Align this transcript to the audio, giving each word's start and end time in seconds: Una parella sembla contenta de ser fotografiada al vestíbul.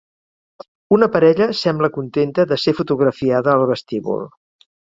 Una 0.97 1.09
parella 1.15 1.47
sembla 1.59 1.91
contenta 1.99 2.47
de 2.53 2.59
ser 2.65 2.75
fotografiada 2.81 3.57
al 3.57 3.69
vestíbul. 3.77 4.29